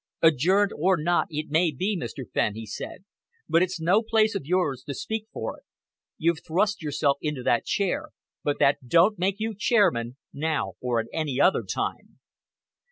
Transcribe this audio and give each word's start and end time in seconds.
"Adjourned 0.23 0.71
or 0.75 0.97
not 0.97 1.27
it 1.29 1.51
may 1.51 1.69
be, 1.71 1.95
Mr. 1.95 2.23
Fenn," 2.33 2.55
he 2.55 2.65
said, 2.65 3.03
"but 3.47 3.61
it's 3.61 3.79
no 3.79 4.01
place 4.01 4.33
of 4.33 4.47
yours 4.47 4.81
to 4.87 4.95
speak 4.95 5.27
for 5.31 5.59
it. 5.59 5.63
You've 6.17 6.43
thrust 6.43 6.81
yourself 6.81 7.17
into 7.21 7.43
that 7.43 7.65
chair, 7.65 8.09
but 8.43 8.57
that 8.57 8.87
don't 8.87 9.19
make 9.19 9.35
you 9.37 9.53
chairman, 9.55 10.17
now 10.33 10.73
or 10.81 10.99
at 10.99 11.05
any 11.13 11.39
other 11.39 11.61
time." 11.61 12.19